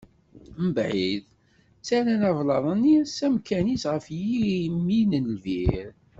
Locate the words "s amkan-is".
3.15-3.83